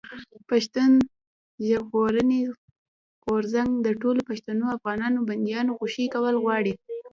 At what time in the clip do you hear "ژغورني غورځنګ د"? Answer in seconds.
1.67-3.87